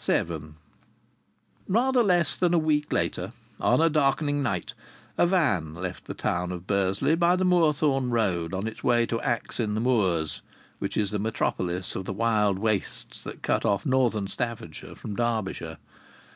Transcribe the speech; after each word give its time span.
VII 0.00 0.54
Rather 1.66 2.04
less 2.04 2.36
than 2.36 2.54
a 2.54 2.56
week 2.56 2.92
later, 2.92 3.32
on 3.58 3.80
a 3.80 3.90
darkening 3.90 4.40
night, 4.40 4.74
a 5.18 5.26
van 5.26 5.74
left 5.74 6.04
the 6.04 6.14
town 6.14 6.52
of 6.52 6.68
Bursley 6.68 7.16
by 7.16 7.34
the 7.34 7.44
Moorthorne 7.44 8.10
Road 8.10 8.54
on 8.54 8.68
its 8.68 8.84
way 8.84 9.04
to 9.06 9.20
Axe 9.22 9.58
in 9.58 9.74
the 9.74 9.80
Moors, 9.80 10.40
which 10.78 10.96
is 10.96 11.10
the 11.10 11.18
metropolis 11.18 11.96
of 11.96 12.04
the 12.04 12.12
wild 12.12 12.60
wastes 12.60 13.24
that 13.24 13.42
cut 13.42 13.64
off 13.64 13.84
northern 13.84 14.28
Staffordshire 14.28 14.94
from 14.94 15.16
Derbyshire. 15.16 15.78